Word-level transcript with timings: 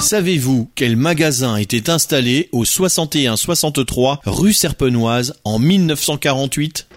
Savez-vous 0.00 0.70
quel 0.76 0.96
magasin 0.96 1.56
était 1.56 1.90
installé 1.90 2.48
au 2.52 2.62
61-63 2.64 4.18
rue 4.26 4.52
Serpenoise 4.52 5.34
en 5.42 5.58
1948 5.58 6.88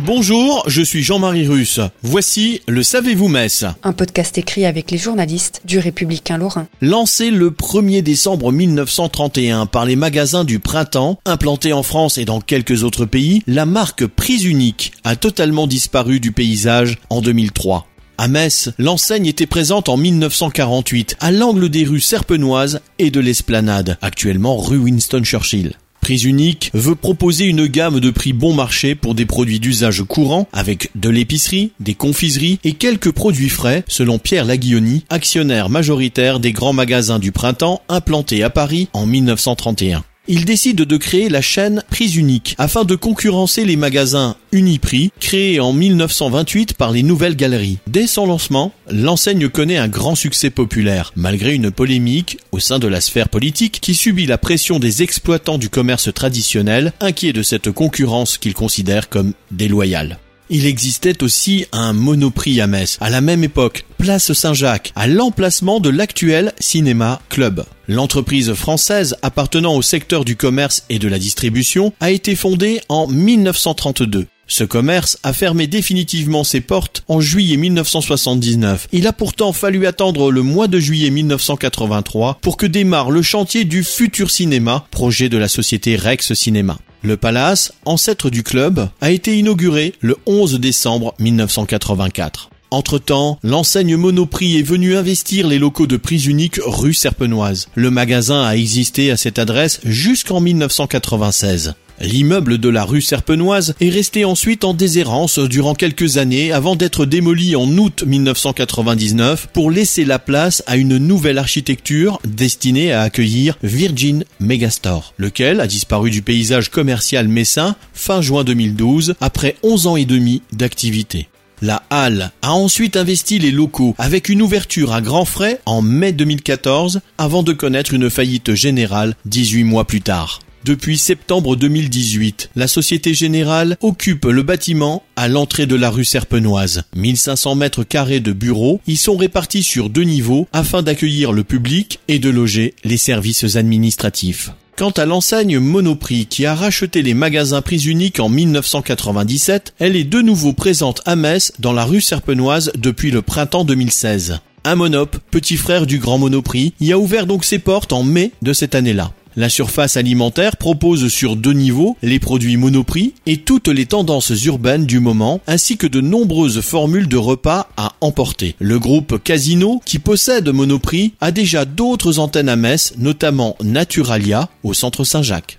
Bonjour, 0.00 0.62
je 0.68 0.82
suis 0.82 1.02
Jean-Marie 1.02 1.48
Russe. 1.48 1.80
Voici 2.02 2.60
le 2.68 2.82
Savez-vous 2.82 3.28
Metz 3.28 3.64
Un 3.82 3.92
podcast 3.92 4.38
écrit 4.38 4.66
avec 4.66 4.90
les 4.90 4.98
journalistes 4.98 5.62
du 5.64 5.78
Républicain 5.78 6.38
Lorrain. 6.38 6.68
Lancé 6.80 7.30
le 7.30 7.50
1er 7.50 8.02
décembre 8.02 8.52
1931 8.52 9.66
par 9.66 9.84
les 9.84 9.96
magasins 9.96 10.44
du 10.44 10.60
printemps, 10.60 11.18
implanté 11.24 11.72
en 11.72 11.82
France 11.82 12.18
et 12.18 12.24
dans 12.24 12.40
quelques 12.40 12.84
autres 12.84 13.06
pays, 13.06 13.42
la 13.46 13.66
marque 13.66 14.06
Prise 14.06 14.44
Unique 14.44 14.92
a 15.02 15.16
totalement 15.16 15.66
disparu 15.66 16.20
du 16.20 16.30
paysage 16.32 16.98
en 17.10 17.20
2003. 17.20 17.88
À 18.16 18.28
Metz, 18.28 18.70
l'enseigne 18.78 19.26
était 19.26 19.46
présente 19.46 19.88
en 19.88 19.96
1948 19.96 21.16
à 21.18 21.32
l'angle 21.32 21.68
des 21.68 21.84
rues 21.84 22.00
Serpenoise 22.00 22.80
et 23.00 23.10
de 23.10 23.18
l'Esplanade, 23.18 23.98
actuellement 24.02 24.56
rue 24.56 24.78
Winston 24.78 25.24
Churchill. 25.24 25.72
Prise 26.00 26.24
unique 26.24 26.70
veut 26.74 26.94
proposer 26.94 27.46
une 27.46 27.66
gamme 27.66 27.98
de 27.98 28.10
prix 28.10 28.32
bon 28.32 28.52
marché 28.52 28.94
pour 28.94 29.14
des 29.14 29.26
produits 29.26 29.58
d'usage 29.58 30.02
courant 30.04 30.46
avec 30.52 30.90
de 30.94 31.08
l'épicerie, 31.08 31.72
des 31.80 31.94
confiseries 31.94 32.60
et 32.62 32.74
quelques 32.74 33.10
produits 33.10 33.48
frais 33.48 33.84
selon 33.88 34.18
Pierre 34.18 34.44
Laguilloni, 34.44 35.04
actionnaire 35.08 35.68
majoritaire 35.68 36.40
des 36.40 36.52
grands 36.52 36.74
magasins 36.74 37.18
du 37.18 37.32
printemps 37.32 37.82
implantés 37.88 38.42
à 38.42 38.50
Paris 38.50 38.88
en 38.92 39.06
1931 39.06 40.04
il 40.28 40.44
décide 40.44 40.82
de 40.82 40.96
créer 40.96 41.28
la 41.28 41.40
chaîne 41.40 41.82
Prise 41.90 42.16
Unique 42.16 42.54
afin 42.58 42.84
de 42.84 42.94
concurrencer 42.94 43.64
les 43.64 43.76
magasins 43.76 44.36
Uniprix 44.52 45.10
créés 45.20 45.60
en 45.60 45.72
1928 45.72 46.74
par 46.74 46.92
les 46.92 47.02
Nouvelles 47.02 47.36
Galeries. 47.36 47.78
Dès 47.86 48.06
son 48.06 48.26
lancement, 48.26 48.72
l'enseigne 48.90 49.48
connaît 49.48 49.76
un 49.76 49.88
grand 49.88 50.14
succès 50.14 50.50
populaire, 50.50 51.12
malgré 51.16 51.54
une 51.54 51.70
polémique 51.70 52.38
au 52.52 52.60
sein 52.60 52.78
de 52.78 52.88
la 52.88 53.00
sphère 53.00 53.28
politique 53.28 53.80
qui 53.80 53.94
subit 53.94 54.26
la 54.26 54.38
pression 54.38 54.78
des 54.78 55.02
exploitants 55.02 55.58
du 55.58 55.68
commerce 55.68 56.12
traditionnel, 56.12 56.92
inquiets 57.00 57.32
de 57.32 57.42
cette 57.42 57.70
concurrence 57.70 58.38
qu'ils 58.38 58.54
considèrent 58.54 59.08
comme 59.08 59.32
déloyale. 59.50 60.18
Il 60.50 60.66
existait 60.66 61.22
aussi 61.22 61.64
un 61.72 61.94
monoprix 61.94 62.60
à 62.60 62.66
Metz, 62.66 62.98
à 63.00 63.08
la 63.08 63.22
même 63.22 63.44
époque, 63.44 63.86
place 63.96 64.32
Saint-Jacques, 64.34 64.92
à 64.94 65.06
l'emplacement 65.06 65.80
de 65.80 65.88
l'actuel 65.88 66.52
Cinéma 66.58 67.22
Club. 67.30 67.64
L'entreprise 67.88 68.52
française 68.52 69.16
appartenant 69.22 69.74
au 69.74 69.82
secteur 69.82 70.24
du 70.24 70.36
commerce 70.36 70.84
et 70.90 70.98
de 70.98 71.08
la 71.08 71.18
distribution 71.18 71.94
a 72.00 72.10
été 72.10 72.36
fondée 72.36 72.82
en 72.90 73.06
1932. 73.06 74.26
Ce 74.46 74.64
commerce 74.64 75.18
a 75.22 75.32
fermé 75.32 75.66
définitivement 75.66 76.44
ses 76.44 76.60
portes 76.60 77.02
en 77.08 77.20
juillet 77.20 77.56
1979. 77.56 78.88
Il 78.92 79.06
a 79.06 79.14
pourtant 79.14 79.54
fallu 79.54 79.86
attendre 79.86 80.30
le 80.30 80.42
mois 80.42 80.68
de 80.68 80.78
juillet 80.78 81.08
1983 81.08 82.38
pour 82.42 82.58
que 82.58 82.66
démarre 82.66 83.10
le 83.10 83.22
chantier 83.22 83.64
du 83.64 83.82
futur 83.82 84.30
cinéma, 84.30 84.86
projet 84.90 85.30
de 85.30 85.38
la 85.38 85.48
société 85.48 85.96
Rex 85.96 86.34
Cinéma. 86.34 86.76
Le 87.04 87.18
palace, 87.18 87.74
ancêtre 87.84 88.30
du 88.30 88.42
club, 88.42 88.88
a 89.02 89.10
été 89.10 89.38
inauguré 89.38 89.92
le 90.00 90.16
11 90.24 90.58
décembre 90.58 91.12
1984. 91.18 92.48
Entre-temps, 92.70 93.38
l'enseigne 93.42 93.94
Monoprix 93.94 94.58
est 94.58 94.62
venue 94.62 94.96
investir 94.96 95.46
les 95.46 95.58
locaux 95.58 95.86
de 95.86 95.98
prise 95.98 96.24
unique 96.24 96.58
rue 96.64 96.94
Serpenoise. 96.94 97.68
Le 97.74 97.90
magasin 97.90 98.42
a 98.46 98.56
existé 98.56 99.10
à 99.10 99.18
cette 99.18 99.38
adresse 99.38 99.80
jusqu'en 99.84 100.40
1996. 100.40 101.74
L'immeuble 102.00 102.58
de 102.58 102.68
la 102.68 102.84
rue 102.84 103.00
Serpenoise 103.00 103.74
est 103.80 103.88
resté 103.88 104.24
ensuite 104.24 104.64
en 104.64 104.74
déshérence 104.74 105.38
durant 105.38 105.74
quelques 105.74 106.16
années 106.16 106.50
avant 106.52 106.74
d'être 106.74 107.06
démoli 107.06 107.54
en 107.54 107.68
août 107.78 108.02
1999 108.04 109.48
pour 109.52 109.70
laisser 109.70 110.04
la 110.04 110.18
place 110.18 110.62
à 110.66 110.76
une 110.76 110.98
nouvelle 110.98 111.38
architecture 111.38 112.18
destinée 112.26 112.92
à 112.92 113.02
accueillir 113.02 113.56
Virgin 113.62 114.24
Megastore, 114.40 115.14
lequel 115.18 115.60
a 115.60 115.68
disparu 115.68 116.10
du 116.10 116.22
paysage 116.22 116.68
commercial 116.68 117.28
messin 117.28 117.76
fin 117.92 118.20
juin 118.20 118.42
2012 118.42 119.14
après 119.20 119.56
11 119.62 119.86
ans 119.86 119.96
et 119.96 120.04
demi 120.04 120.42
d'activité. 120.52 121.28
La 121.62 121.84
Halle 121.90 122.32
a 122.42 122.52
ensuite 122.52 122.96
investi 122.96 123.38
les 123.38 123.52
locaux 123.52 123.94
avec 123.98 124.28
une 124.28 124.42
ouverture 124.42 124.92
à 124.92 125.00
grands 125.00 125.24
frais 125.24 125.60
en 125.64 125.80
mai 125.80 126.12
2014 126.12 127.00
avant 127.18 127.44
de 127.44 127.52
connaître 127.52 127.94
une 127.94 128.10
faillite 128.10 128.54
générale 128.54 129.14
18 129.26 129.62
mois 129.62 129.84
plus 129.84 130.00
tard. 130.00 130.40
Depuis 130.64 130.96
septembre 130.96 131.56
2018, 131.56 132.52
la 132.56 132.66
Société 132.68 133.12
Générale 133.12 133.76
occupe 133.82 134.24
le 134.24 134.42
bâtiment 134.42 135.02
à 135.14 135.28
l'entrée 135.28 135.66
de 135.66 135.74
la 135.76 135.90
rue 135.90 136.06
Serpenoise. 136.06 136.84
1500 136.96 137.54
mètres 137.54 137.84
carrés 137.84 138.20
de 138.20 138.32
bureaux 138.32 138.80
y 138.86 138.96
sont 138.96 139.18
répartis 139.18 139.62
sur 139.62 139.90
deux 139.90 140.04
niveaux 140.04 140.48
afin 140.54 140.80
d'accueillir 140.80 141.32
le 141.32 141.44
public 141.44 142.00
et 142.08 142.18
de 142.18 142.30
loger 142.30 142.72
les 142.82 142.96
services 142.96 143.56
administratifs. 143.56 144.52
Quant 144.78 144.92
à 144.92 145.04
l'enseigne 145.04 145.58
Monoprix 145.58 146.24
qui 146.24 146.46
a 146.46 146.54
racheté 146.54 147.02
les 147.02 147.12
magasins 147.12 147.60
Prise 147.60 147.84
Unique 147.84 148.18
en 148.18 148.30
1997, 148.30 149.74
elle 149.78 149.96
est 149.96 150.04
de 150.04 150.22
nouveau 150.22 150.54
présente 150.54 151.02
à 151.04 151.14
Metz 151.14 151.52
dans 151.58 151.74
la 151.74 151.84
rue 151.84 152.00
Serpenoise 152.00 152.72
depuis 152.78 153.10
le 153.10 153.20
printemps 153.20 153.66
2016. 153.66 154.38
Un 154.64 154.76
monop, 154.76 155.18
petit 155.30 155.58
frère 155.58 155.84
du 155.84 155.98
Grand 155.98 156.16
Monoprix, 156.16 156.72
y 156.80 156.92
a 156.92 156.98
ouvert 156.98 157.26
donc 157.26 157.44
ses 157.44 157.58
portes 157.58 157.92
en 157.92 158.02
mai 158.02 158.32
de 158.40 158.54
cette 158.54 158.74
année-là. 158.74 159.12
La 159.36 159.48
surface 159.48 159.96
alimentaire 159.96 160.56
propose 160.56 161.08
sur 161.08 161.34
deux 161.34 161.52
niveaux 161.52 161.96
les 162.02 162.20
produits 162.20 162.56
Monoprix 162.56 163.14
et 163.26 163.38
toutes 163.38 163.66
les 163.66 163.86
tendances 163.86 164.30
urbaines 164.44 164.86
du 164.86 165.00
moment, 165.00 165.40
ainsi 165.48 165.76
que 165.76 165.88
de 165.88 166.00
nombreuses 166.00 166.60
formules 166.60 167.08
de 167.08 167.16
repas 167.16 167.68
à 167.76 167.94
emporter. 168.00 168.54
Le 168.60 168.78
groupe 168.78 169.22
Casino, 169.22 169.82
qui 169.84 169.98
possède 169.98 170.48
Monoprix, 170.48 171.14
a 171.20 171.32
déjà 171.32 171.64
d'autres 171.64 172.20
antennes 172.20 172.48
à 172.48 172.54
Metz, 172.54 172.94
notamment 172.96 173.56
Naturalia 173.60 174.48
au 174.62 174.72
centre 174.72 175.02
Saint-Jacques. 175.02 175.58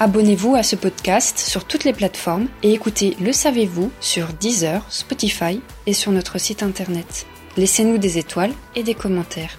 Abonnez-vous 0.00 0.54
à 0.54 0.62
ce 0.62 0.74
podcast 0.74 1.38
sur 1.38 1.64
toutes 1.64 1.84
les 1.84 1.92
plateformes 1.92 2.48
et 2.62 2.72
écoutez 2.72 3.16
Le 3.20 3.32
Savez-vous 3.32 3.92
sur 4.00 4.28
Deezer, 4.40 4.84
Spotify 4.88 5.60
et 5.86 5.92
sur 5.92 6.12
notre 6.12 6.40
site 6.40 6.62
internet. 6.62 7.26
Laissez-nous 7.58 7.98
des 7.98 8.16
étoiles 8.16 8.52
et 8.74 8.82
des 8.82 8.94
commentaires. 8.94 9.58